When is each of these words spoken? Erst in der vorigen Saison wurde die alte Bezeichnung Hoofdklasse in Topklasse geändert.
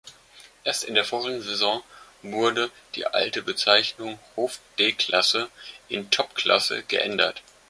Erst 0.63 0.83
in 0.83 0.95
der 0.95 1.05
vorigen 1.05 1.43
Saison 1.43 1.83
wurde 2.23 2.71
die 2.95 3.05
alte 3.05 3.43
Bezeichnung 3.43 4.17
Hoofdklasse 4.35 5.47
in 5.89 6.09
Topklasse 6.09 6.81
geändert. 6.87 7.43